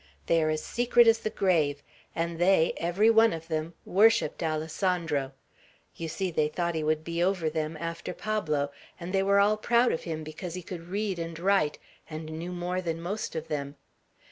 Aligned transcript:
They 0.25 0.41
are 0.41 0.49
as 0.49 0.63
secret 0.63 1.05
as 1.05 1.19
the 1.19 1.29
grave. 1.29 1.83
And 2.15 2.39
they, 2.39 2.73
every 2.77 3.11
one 3.11 3.33
of 3.33 3.47
them, 3.47 3.75
worshipped 3.85 4.41
Alessandro. 4.41 5.31
You 5.95 6.07
see 6.07 6.31
they 6.31 6.47
thought 6.47 6.73
he 6.73 6.83
would 6.83 7.03
be 7.03 7.23
over 7.23 7.51
them, 7.51 7.77
after 7.79 8.11
Pablo, 8.11 8.71
and 8.99 9.13
they 9.13 9.21
were 9.21 9.39
all 9.39 9.57
proud 9.57 9.91
of 9.91 10.01
him 10.05 10.23
because 10.23 10.55
he 10.55 10.63
could 10.63 10.87
read 10.87 11.19
and 11.19 11.37
write, 11.37 11.77
and 12.09 12.25
knew 12.31 12.51
more 12.51 12.81
than 12.81 12.99
most 12.99 13.35
of 13.35 13.47
them. 13.47 13.75